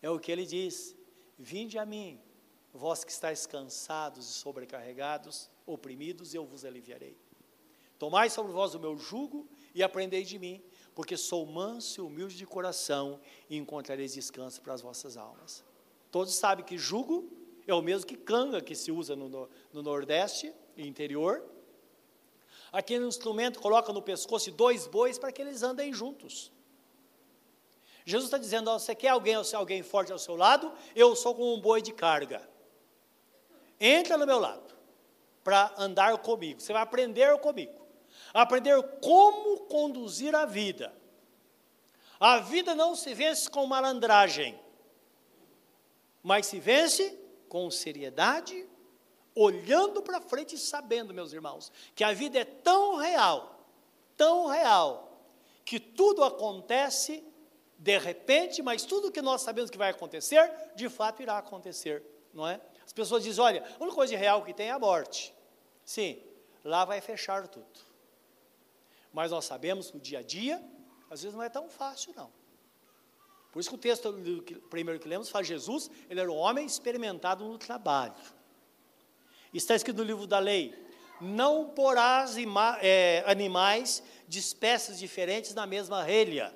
[0.00, 0.96] É o que ele diz:
[1.38, 2.20] Vinde a mim,
[2.72, 7.16] vós que estáis cansados e sobrecarregados, oprimidos, eu vos aliviarei.
[7.98, 10.62] Tomai sobre vós o meu jugo e aprendei de mim,
[10.94, 15.64] porque sou manso e humilde de coração, e encontrareis descanso para as vossas almas.
[16.10, 17.30] Todos sabem que jugo
[17.66, 21.42] é o mesmo que canga que se usa no, no, no Nordeste e interior.
[22.72, 26.50] Aquele instrumento coloca no pescoço dois bois para que eles andem juntos.
[28.04, 30.72] Jesus está dizendo: ó, você quer alguém, alguém forte ao seu lado?
[30.96, 32.48] Eu sou como um boi de carga.
[33.78, 34.74] Entra no meu lado
[35.44, 36.60] para andar comigo.
[36.60, 37.82] Você vai aprender comigo
[38.32, 40.92] aprender como conduzir a vida.
[42.18, 44.58] A vida não se vence com malandragem,
[46.22, 48.68] mas se vence com seriedade,
[49.34, 53.66] olhando para frente e sabendo, meus irmãos, que a vida é tão real,
[54.16, 55.26] tão real,
[55.64, 57.24] que tudo acontece
[57.78, 62.46] de repente, mas tudo que nós sabemos que vai acontecer, de fato irá acontecer, não
[62.46, 62.60] é?
[62.84, 65.34] As pessoas dizem: olha, a única coisa real que tem é a morte.
[65.84, 66.22] Sim,
[66.64, 67.66] lá vai fechar tudo.
[69.12, 70.62] Mas nós sabemos que o dia a dia,
[71.10, 72.30] às vezes não é tão fácil, não.
[73.50, 74.14] Por isso que o texto
[74.70, 78.14] primeiro que lemos fala Jesus, ele era um homem experimentado no trabalho.
[79.52, 80.74] Está escrito no livro da lei:
[81.20, 82.36] não porás
[82.80, 86.54] é, animais de espécies diferentes na mesma relha.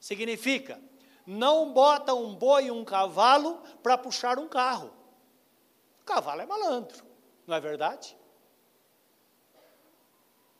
[0.00, 0.80] Significa,
[1.26, 4.92] não bota um boi e um cavalo para puxar um carro.
[6.00, 7.04] O cavalo é malandro,
[7.46, 8.16] não é verdade?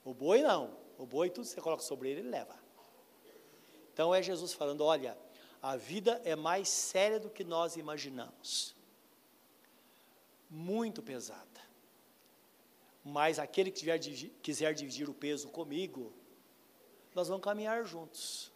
[0.04, 0.80] O boi não.
[0.98, 2.54] O boi, tudo que você coloca sobre ele, ele leva.
[3.92, 5.18] Então é Jesus falando: olha,
[5.60, 8.74] a vida é mais séria do que nós imaginamos.
[10.54, 11.62] Muito pesada.
[13.02, 13.98] Mas aquele que tiver,
[14.42, 16.12] quiser dividir o peso comigo,
[17.14, 18.52] nós vamos caminhar juntos.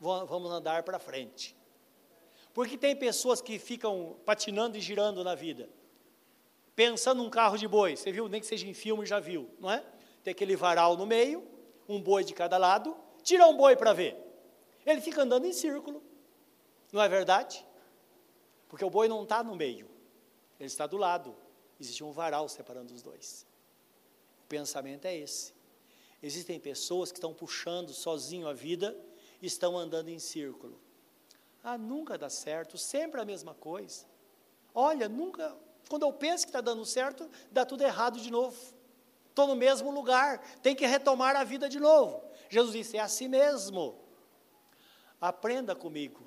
[0.00, 1.54] Vamos andar para frente.
[2.54, 5.68] Porque tem pessoas que ficam patinando e girando na vida.
[6.74, 9.70] Pensando num carro de boi, você viu, nem que seja em filme, já viu, não
[9.70, 9.84] é?
[10.24, 11.46] Tem aquele varal no meio,
[11.86, 14.16] um boi de cada lado, tira um boi para ver.
[14.86, 16.02] Ele fica andando em círculo,
[16.90, 17.62] não é verdade?
[18.68, 19.88] Porque o boi não está no meio,
[20.58, 21.36] ele está do lado.
[21.80, 23.46] Existe um varal separando os dois.
[24.44, 25.54] O pensamento é esse.
[26.22, 28.96] Existem pessoas que estão puxando sozinho a vida
[29.40, 30.80] e estão andando em círculo.
[31.62, 34.06] Ah, nunca dá certo, sempre a mesma coisa.
[34.74, 35.56] Olha, nunca,
[35.88, 38.76] quando eu penso que está dando certo, dá tudo errado de novo
[39.36, 42.24] estou no mesmo lugar, tem que retomar a vida de novo.
[42.48, 43.94] Jesus disse: é assim mesmo.
[45.20, 46.26] Aprenda comigo,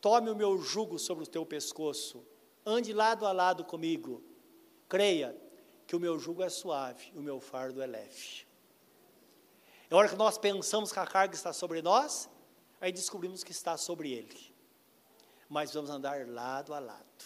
[0.00, 2.24] tome o meu jugo sobre o teu pescoço,
[2.64, 4.22] ande lado a lado comigo,
[4.88, 5.36] creia
[5.86, 8.46] que o meu jugo é suave, o meu fardo é leve.
[9.90, 12.30] É hora que nós pensamos que a carga está sobre nós,
[12.80, 14.54] aí descobrimos que está sobre ele.
[15.48, 17.24] Mas vamos andar lado a lado.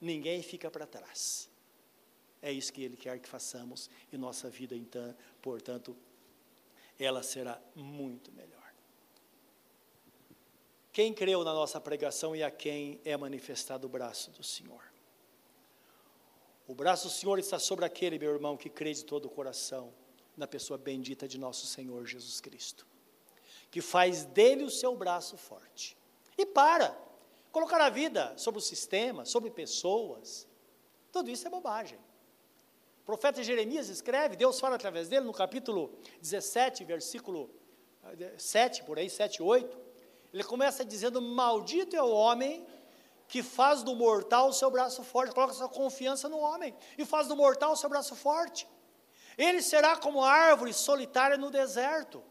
[0.00, 1.48] Ninguém fica para trás.
[2.42, 5.96] É isso que Ele quer que façamos e nossa vida, então, portanto,
[6.98, 8.59] ela será muito melhor.
[10.92, 14.82] Quem creu na nossa pregação e a quem é manifestado o braço do Senhor?
[16.66, 19.92] O braço do Senhor está sobre aquele, meu irmão, que crê de todo o coração
[20.36, 22.86] na pessoa bendita de nosso Senhor Jesus Cristo,
[23.70, 25.96] que faz dele o seu braço forte.
[26.38, 26.96] E para
[27.52, 30.46] colocar a vida sobre o sistema, sobre pessoas,
[31.12, 31.98] tudo isso é bobagem
[33.10, 37.50] profeta Jeremias escreve, Deus fala através dele no capítulo 17, versículo
[38.38, 39.89] 7, eh, por aí, 7, 8.
[40.32, 42.66] Ele começa dizendo: Maldito é o homem
[43.26, 47.28] que faz do mortal o seu braço forte, coloca sua confiança no homem e faz
[47.28, 48.68] do mortal o seu braço forte.
[49.38, 52.22] Ele será como árvore solitária no deserto.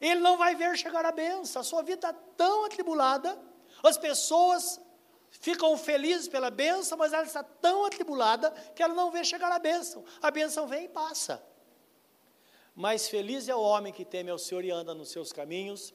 [0.00, 1.60] Ele não vai ver chegar a benção.
[1.60, 3.38] A sua vida está tão atribulada,
[3.82, 4.80] as pessoas
[5.30, 9.58] ficam felizes pela bênção, mas ela está tão atribulada que ela não vê chegar a
[9.58, 10.04] bênção.
[10.22, 11.42] A bênção vem e passa.
[12.74, 15.94] Mas feliz é o homem que teme ao Senhor e anda nos seus caminhos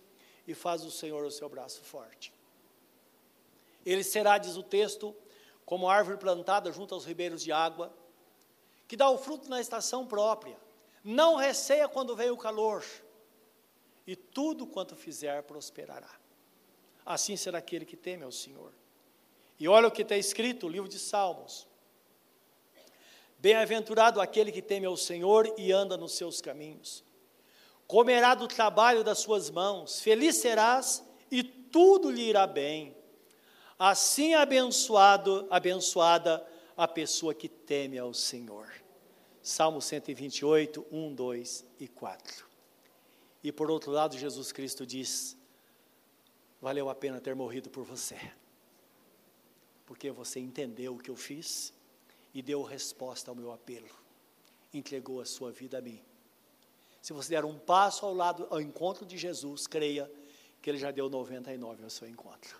[0.50, 2.34] e faz o Senhor o seu braço forte.
[3.86, 5.16] Ele será, diz o texto,
[5.64, 7.94] como árvore plantada junto aos ribeiros de água,
[8.88, 10.58] que dá o fruto na estação própria,
[11.04, 12.84] não receia quando vem o calor,
[14.08, 16.10] e tudo quanto fizer prosperará.
[17.06, 18.74] Assim será aquele que teme ao Senhor.
[19.60, 21.68] E olha o que está escrito no livro de Salmos.
[23.38, 27.04] Bem-aventurado aquele que teme ao Senhor e anda nos seus caminhos.
[27.90, 32.96] Comerá do trabalho das suas mãos, feliz serás e tudo lhe irá bem.
[33.80, 38.72] Assim abençoado, abençoada a pessoa que teme ao Senhor.
[39.42, 42.46] Salmo 128, 1, 2 e 4.
[43.44, 45.36] E por outro lado, Jesus Cristo diz:
[46.62, 48.20] valeu a pena ter morrido por você,
[49.88, 51.74] porque você entendeu o que eu fiz
[52.36, 53.90] e deu resposta ao meu apelo,
[54.72, 56.00] entregou a sua vida a mim.
[57.02, 60.12] Se você der um passo ao lado, ao encontro de Jesus, creia
[60.62, 62.58] que ele já deu 99 ao seu encontro.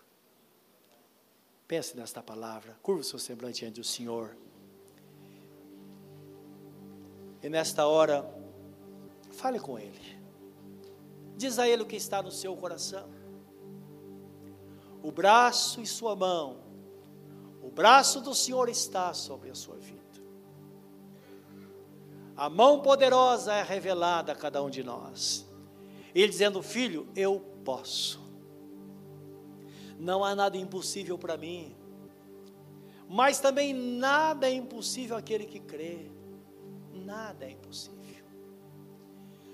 [1.68, 4.36] Pense nesta palavra, curva o seu semblante diante do Senhor.
[7.44, 8.28] E nesta hora,
[9.32, 10.20] fale com Ele.
[11.38, 13.08] Diz a Ele o que está no seu coração.
[15.02, 16.58] O braço e sua mão,
[17.62, 19.99] o braço do Senhor está sobre a sua vida.
[22.40, 25.46] A mão poderosa é revelada a cada um de nós.
[26.16, 28.18] Ele dizendo: Filho, eu posso.
[30.00, 31.76] Não há nada impossível para mim.
[33.10, 36.10] Mas também nada é impossível àquele que crê.
[36.94, 38.24] Nada é impossível.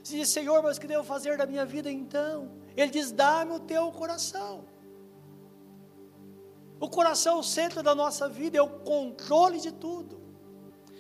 [0.04, 2.52] Se diz, Senhor, mas o que devo fazer da minha vida então?
[2.78, 4.64] Ele diz: dá-me o teu coração.
[6.80, 10.22] O coração é o centro da nossa vida, é o controle de tudo.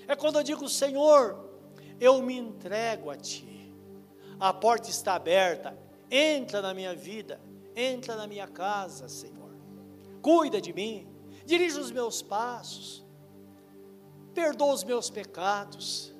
[0.07, 1.44] É quando eu digo, Senhor,
[1.99, 3.73] eu me entrego a Ti.
[4.39, 5.77] A porta está aberta,
[6.09, 7.39] entra na minha vida,
[7.75, 9.55] entra na minha casa, Senhor.
[10.21, 11.07] Cuida de mim,
[11.45, 13.05] dirige os meus passos,
[14.33, 16.13] perdoa os meus pecados.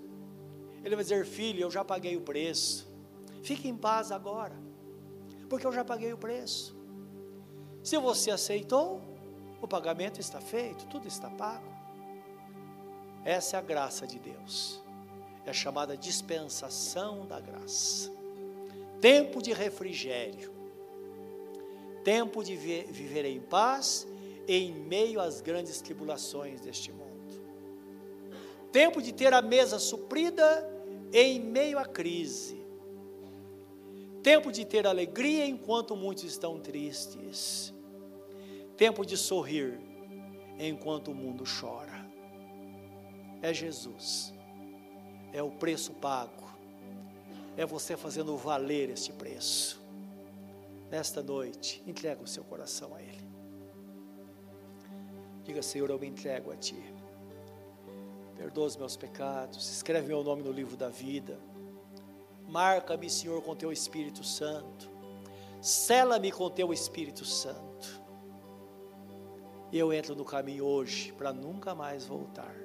[0.84, 2.88] Ele vai dizer, filho, eu já paguei o preço.
[3.44, 4.56] Fique em paz agora,
[5.50, 6.76] porque eu já paguei o preço.
[7.84, 9.02] Se você aceitou,
[9.62, 11.74] o pagamento está feito, tudo está pago.
[13.24, 14.85] Essa é a graça de Deus.
[15.46, 18.12] É chamada dispensação da graça.
[19.00, 20.52] Tempo de refrigério.
[22.04, 24.08] Tempo de viver em paz
[24.48, 27.06] em meio às grandes tribulações deste mundo.
[28.72, 30.70] Tempo de ter a mesa suprida
[31.14, 32.64] em meio à crise.
[34.22, 37.74] Tempo de ter alegria enquanto muitos estão tristes.
[38.76, 39.80] Tempo de sorrir
[40.60, 42.06] enquanto o mundo chora.
[43.42, 44.35] É Jesus.
[45.36, 46.46] É o preço pago.
[47.58, 49.82] É você fazendo valer este preço.
[50.90, 53.28] Nesta noite, entrega o seu coração a Ele.
[55.44, 56.82] Diga, Senhor, eu me entrego a Ti.
[58.38, 61.38] Perdoa os meus pecados, escreve meu nome no livro da vida.
[62.48, 64.90] Marca-me, Senhor, com Teu Espírito Santo.
[65.62, 68.02] Sela-me com Teu Espírito Santo.
[69.74, 72.56] Eu entro no caminho hoje para nunca mais voltar.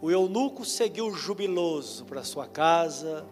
[0.00, 3.26] O eunuco seguiu jubiloso para sua casa,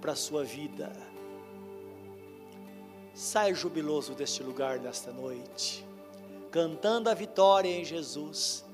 [0.00, 0.92] para sua vida.
[3.12, 5.88] Sai jubiloso deste lugar nesta noite
[6.50, 8.64] cantando a vitória em Jesus,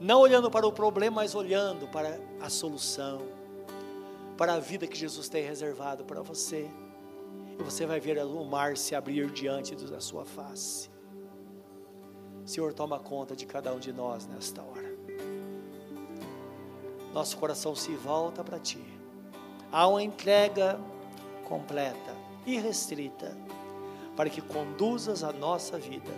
[0.00, 3.22] não olhando para o problema, mas olhando para a solução,
[4.36, 6.70] para a vida que Jesus tem reservado para você.
[7.58, 10.90] E você vai ver o mar se abrir diante da sua face.
[12.44, 14.85] Senhor, toma conta de cada um de nós nesta hora.
[17.16, 18.78] Nosso coração se volta para Ti.
[19.72, 20.78] Há uma entrega
[21.46, 22.14] completa,
[22.44, 23.34] irrestrita,
[24.14, 26.12] para que conduzas a nossa vida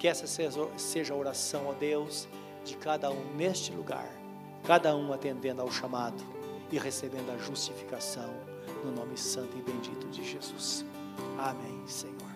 [0.00, 2.26] que essa seja a oração, ó Deus,
[2.64, 4.10] de cada um neste lugar,
[4.64, 6.20] cada um atendendo ao chamado
[6.72, 8.34] e recebendo a justificação
[8.84, 10.84] no nome santo e bendito de Jesus.
[11.38, 12.29] Amém, Senhor.